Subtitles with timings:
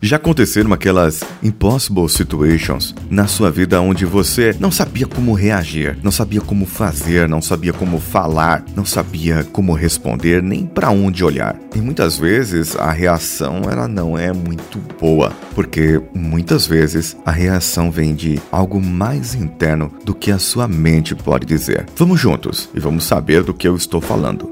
[0.00, 6.12] Já aconteceram aquelas impossible situations na sua vida onde você não sabia como reagir, não
[6.12, 11.58] sabia como fazer, não sabia como falar, não sabia como responder, nem para onde olhar.
[11.74, 17.90] E muitas vezes a reação ela não é muito boa, porque muitas vezes a reação
[17.90, 21.86] vem de algo mais interno do que a sua mente pode dizer.
[21.96, 24.48] Vamos juntos e vamos saber do que eu estou falando.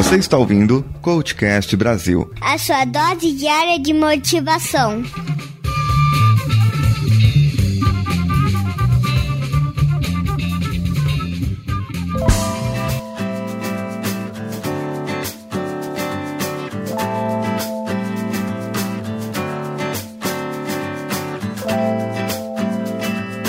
[0.00, 2.32] Você está ouvindo Coachcast Brasil.
[2.40, 5.02] A sua dose diária de motivação.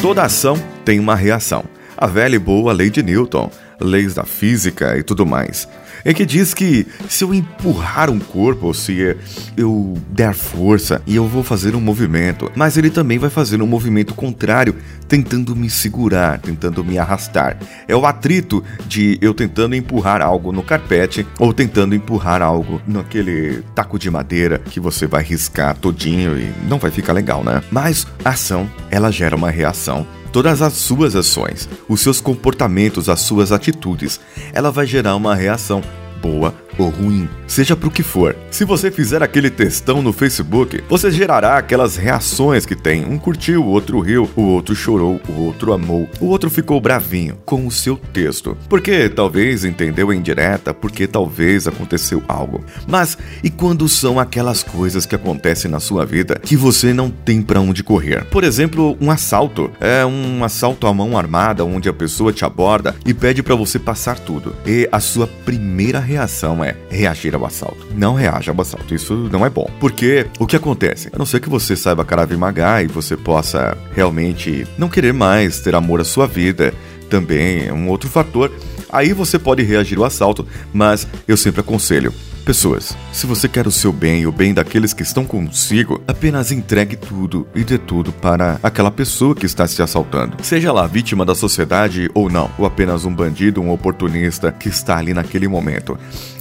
[0.02, 1.64] Toda ação tem uma reação.
[1.96, 3.50] A velha e boa lei de Newton,
[3.82, 5.68] leis da física e tudo mais
[6.04, 9.16] é que diz que se eu empurrar um corpo, ou se
[9.56, 13.68] eu der força, e eu vou fazer um movimento, mas ele também vai fazer um
[13.68, 14.76] movimento contrário,
[15.08, 17.58] tentando me segurar, tentando me arrastar.
[17.88, 23.62] É o atrito de eu tentando empurrar algo no carpete ou tentando empurrar algo naquele
[23.76, 27.62] taco de madeira que você vai riscar todinho e não vai ficar legal, né?
[27.72, 33.22] Mas a ação, ela gera uma reação todas as suas ações, os seus comportamentos, as
[33.22, 34.20] suas atitudes,
[34.54, 35.82] ela vai gerar uma reação
[36.22, 38.36] boa ou ruim, seja pro que for.
[38.50, 43.06] Se você fizer aquele textão no Facebook, você gerará aquelas reações que tem.
[43.06, 47.38] Um curtiu, o outro riu, o outro chorou, o outro amou, o outro ficou bravinho
[47.46, 48.58] com o seu texto.
[48.70, 52.64] Porque talvez entendeu em direta, porque talvez aconteceu algo.
[52.88, 57.42] Mas e quando são aquelas coisas que acontecem na sua vida que você não tem
[57.42, 58.26] para onde correr?
[58.26, 59.72] Por exemplo, um assalto.
[59.80, 63.78] É um assalto à mão armada onde a pessoa te aborda e pede para você
[63.78, 64.56] passar tudo.
[64.66, 67.88] E a sua primeira reação é reagir ao assalto.
[67.96, 69.70] Não reaja ao assalto, isso não é bom.
[69.80, 71.10] Porque o que acontece?
[71.12, 75.76] A não ser que você saiba Krav e você possa realmente não querer mais ter
[75.76, 76.74] amor à sua vida,
[77.10, 78.52] também é um outro fator.
[78.90, 82.14] Aí você pode reagir ao assalto, mas eu sempre aconselho
[82.46, 86.52] Pessoas, se você quer o seu bem e o bem daqueles que estão consigo, apenas
[86.52, 90.44] entregue tudo e dê tudo para aquela pessoa que está se assaltando.
[90.44, 94.98] Seja lá vítima da sociedade ou não, ou apenas um bandido, um oportunista que está
[94.98, 95.98] ali naquele momento.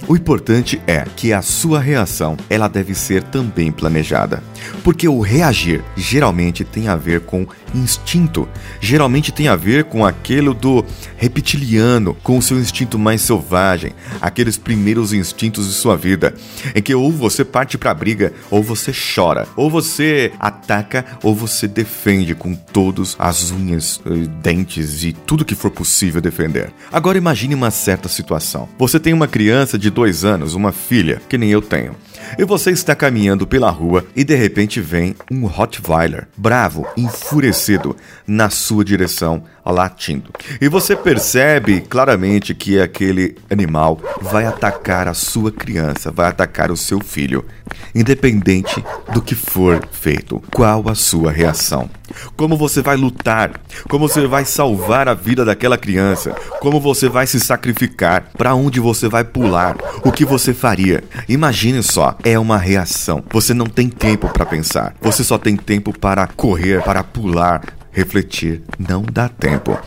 [0.07, 4.43] O importante é que a sua reação, ela deve ser também planejada.
[4.83, 10.53] Porque o reagir geralmente tem a ver com instinto, geralmente tem a ver com aquilo
[10.53, 10.83] do
[11.17, 16.33] reptiliano, com o seu instinto mais selvagem, aqueles primeiros instintos de sua vida,
[16.75, 21.35] em que ou você parte para a briga, ou você chora, ou você ataca, ou
[21.35, 26.71] você defende com todos as unhas, eh, dentes e tudo que for possível defender.
[26.91, 28.67] Agora imagine uma certa situação.
[28.79, 31.95] Você tem uma criança de dois anos, uma filha, que nem eu tenho
[32.37, 37.95] e você está caminhando pela rua e de repente vem um Rottweiler, bravo, enfurecido,
[38.25, 40.31] na sua direção, latindo.
[40.59, 46.77] E você percebe claramente que aquele animal vai atacar a sua criança, vai atacar o
[46.77, 47.45] seu filho,
[47.95, 48.83] independente
[49.13, 50.41] do que for feito.
[50.53, 51.89] Qual a sua reação?
[52.35, 53.51] Como você vai lutar?
[53.89, 56.31] Como você vai salvar a vida daquela criança?
[56.59, 58.25] Como você vai se sacrificar?
[58.37, 59.77] Para onde você vai pular?
[60.03, 61.03] O que você faria?
[61.27, 63.23] Imagine só, é uma reação.
[63.31, 64.93] Você não tem tempo para pensar.
[65.01, 67.61] Você só tem tempo para correr, para pular,
[67.91, 68.63] refletir.
[68.79, 69.77] Não dá tempo.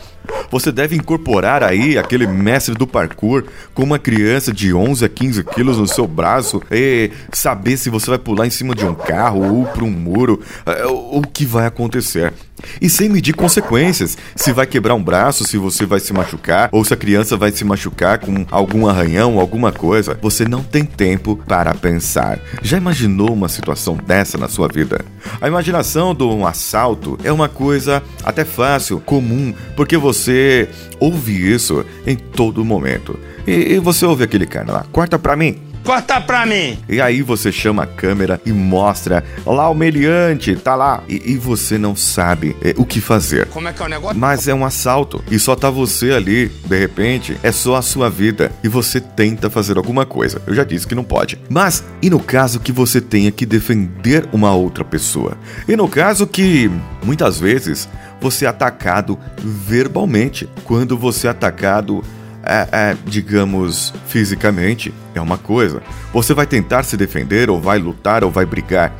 [0.51, 5.43] Você deve incorporar aí aquele mestre do parkour com uma criança de 11 a 15
[5.43, 9.59] quilos no seu braço e saber se você vai pular em cima de um carro
[9.59, 12.33] ou para um muro, é, o que vai acontecer.
[12.81, 16.83] E sem medir consequências, se vai quebrar um braço, se você vai se machucar, ou
[16.83, 21.35] se a criança vai se machucar com algum arranhão, alguma coisa, você não tem tempo
[21.47, 22.39] para pensar.
[22.61, 25.03] Já imaginou uma situação dessa na sua vida?
[25.41, 30.34] A imaginação de um assalto é uma coisa até fácil, comum, porque você
[30.99, 33.19] ouve isso em todo momento.
[33.45, 36.79] E, e você ouve aquele cara lá, corta pra mim, Corta pra mim!
[36.89, 41.03] E aí você chama a câmera e mostra lá o meliante, tá lá.
[41.07, 43.45] E, e você não sabe é, o que fazer.
[43.49, 44.17] Como é que é o negócio?
[44.17, 45.23] Mas é um assalto.
[45.29, 48.51] E só tá você ali, de repente, é só a sua vida.
[48.63, 50.41] E você tenta fazer alguma coisa.
[50.47, 51.39] Eu já disse que não pode.
[51.47, 55.37] Mas, e no caso que você tenha que defender uma outra pessoa?
[55.67, 56.67] E no caso que,
[57.03, 57.87] muitas vezes,
[58.19, 60.49] você é atacado verbalmente.
[60.63, 62.03] Quando você é atacado
[62.45, 65.81] é, é, digamos, fisicamente, é uma coisa.
[66.13, 68.93] Você vai tentar se defender, ou vai lutar, ou vai brigar.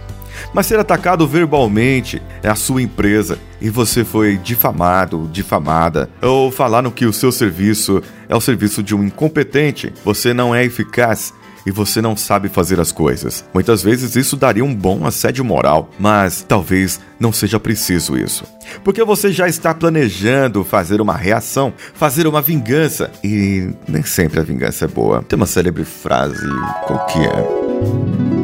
[0.53, 6.91] Mas ser atacado verbalmente é a sua empresa e você foi difamado, difamada, ou falaram
[6.91, 11.33] que o seu serviço é o serviço de um incompetente, você não é eficaz
[11.65, 13.43] e você não sabe fazer as coisas.
[13.53, 18.43] Muitas vezes isso daria um bom assédio moral, mas talvez não seja preciso isso.
[18.83, 24.43] Porque você já está planejando fazer uma reação, fazer uma vingança, e nem sempre a
[24.43, 25.23] vingança é boa.
[25.23, 26.47] Tem uma célebre frase,
[26.85, 28.35] qual que é?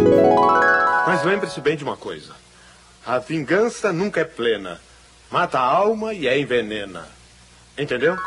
[1.05, 2.31] Mas lembre-se bem de uma coisa:
[3.05, 4.79] a vingança nunca é plena.
[5.29, 7.05] Mata a alma e é envenena.
[7.77, 8.17] Entendeu?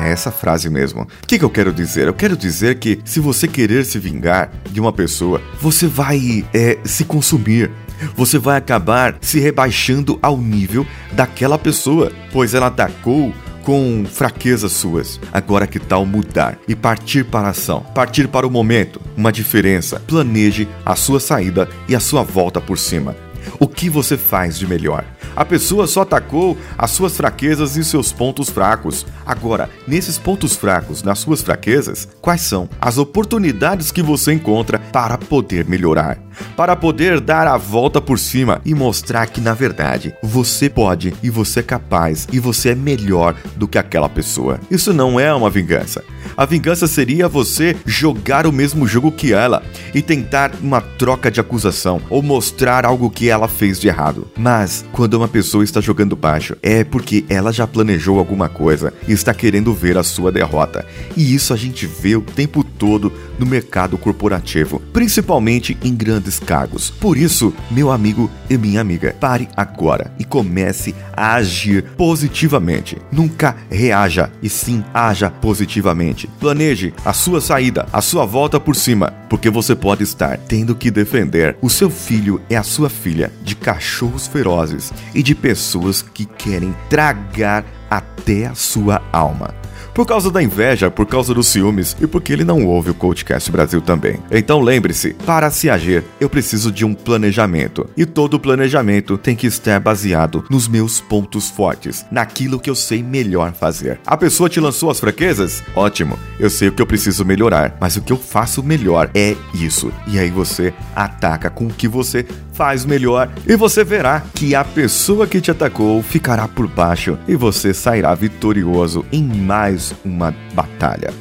[0.00, 1.02] É essa frase mesmo.
[1.02, 2.08] O que, que, eu quero dizer?
[2.08, 6.78] Eu quero dizer que se você querer se vingar de uma pessoa, você vai é,
[6.84, 7.70] se consumir.
[8.16, 15.20] Você vai acabar se rebaixando ao nível daquela pessoa, pois ela atacou com fraquezas suas.
[15.32, 20.00] Agora que tal mudar e partir para a ação, partir para o momento, uma diferença.
[20.00, 23.14] Planeje a sua saída e a sua volta por cima.
[23.58, 25.04] O que você faz de melhor?
[25.34, 29.06] A pessoa só atacou as suas fraquezas e seus pontos fracos.
[29.24, 35.16] Agora, nesses pontos fracos, nas suas fraquezas, quais são as oportunidades que você encontra para
[35.16, 36.18] poder melhorar?
[36.56, 41.30] Para poder dar a volta por cima e mostrar que, na verdade, você pode e
[41.30, 44.60] você é capaz e você é melhor do que aquela pessoa.
[44.70, 46.04] Isso não é uma vingança.
[46.36, 49.62] A vingança seria você jogar o mesmo jogo que ela
[49.94, 54.28] e tentar uma troca de acusação ou mostrar algo que ela fez de errado.
[54.36, 59.12] Mas quando uma pessoa está jogando baixo, é porque ela já planejou alguma coisa e
[59.12, 60.86] está querendo ver a sua derrota.
[61.16, 66.90] E isso a gente vê o tempo todo no mercado corporativo, principalmente em grandes cargos.
[66.90, 72.98] Por isso, meu amigo e minha amiga, pare agora e comece a agir positivamente.
[73.10, 76.28] Nunca reaja e sim haja positivamente.
[76.38, 80.90] Planeje a sua saída, a sua volta por cima, porque você pode estar tendo que
[80.90, 86.24] defender o seu filho e a sua filha de cachorros ferozes e de pessoas que
[86.24, 89.54] querem tragar até a sua alma
[90.00, 93.52] por causa da inveja, por causa dos ciúmes e porque ele não ouve o Coachcast
[93.52, 94.18] Brasil também.
[94.30, 97.86] Então lembre-se, para se agir, eu preciso de um planejamento.
[97.94, 103.02] E todo planejamento tem que estar baseado nos meus pontos fortes, naquilo que eu sei
[103.02, 104.00] melhor fazer.
[104.06, 105.62] A pessoa te lançou as fraquezas?
[105.76, 109.36] Ótimo, eu sei o que eu preciso melhorar, mas o que eu faço melhor é
[109.52, 109.92] isso.
[110.06, 112.24] E aí você ataca com o que você
[112.60, 117.34] faz melhor e você verá que a pessoa que te atacou ficará por baixo e
[117.34, 121.12] você sairá vitorioso em mais uma batalha.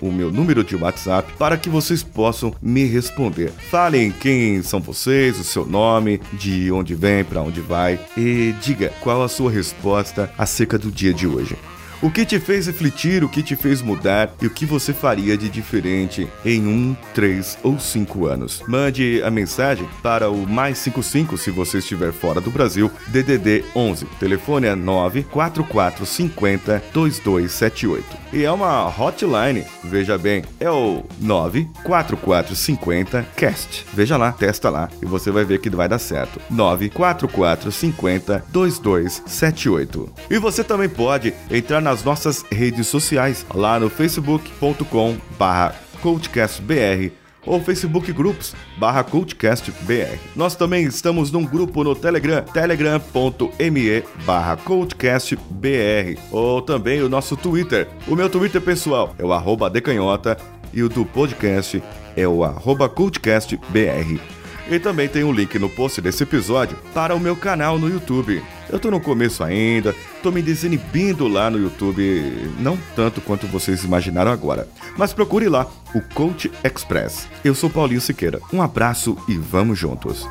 [0.00, 3.52] o meu número de WhatsApp para que vocês possam me responder.
[3.70, 8.92] Falem quem são vocês, o seu nome, de onde vem, para onde vai e diga
[9.00, 11.56] qual a sua resposta acerca do dia de hoje.
[12.02, 15.38] O que te fez refletir, o que te fez mudar e o que você faria
[15.38, 18.60] de diferente em um, três ou cinco anos.
[18.66, 24.06] Mande a mensagem para o mais 55 se você estiver fora do Brasil, DDD 11.
[24.18, 28.21] Telefone é 94450 2278.
[28.32, 33.86] E é uma hotline, veja bem, é o 94450 cast.
[33.94, 36.40] Veja lá, testa lá e você vai ver que vai dar certo.
[36.50, 40.12] 94450 2278.
[40.30, 47.12] E você também pode entrar na nas nossas redes sociais, lá no facebook.com barra coachcastbr
[47.46, 50.18] ou Facebook Groups barra CoachCastBR.
[50.34, 57.88] Nós também estamos num grupo no Telegram, telegram.me barra CoachCastBR ou também o nosso Twitter.
[58.06, 60.36] O meu Twitter pessoal é o arroba decanhota
[60.72, 61.82] e o do podcast
[62.16, 64.41] é o arroba CoachCastBR.
[64.70, 68.42] E também tem um link no post desse episódio para o meu canal no YouTube.
[68.70, 73.84] Eu tô no começo ainda, tô me desinibindo lá no YouTube, não tanto quanto vocês
[73.84, 74.68] imaginaram agora.
[74.96, 77.28] Mas procure lá, o Coach Express.
[77.44, 78.40] Eu sou Paulinho Siqueira.
[78.52, 80.26] Um abraço e vamos juntos.